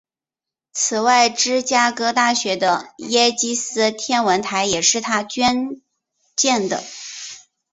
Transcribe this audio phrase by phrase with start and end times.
[0.73, 5.79] 此外芝加哥大学的耶基斯天文台也是他捐
[6.35, 6.83] 建的。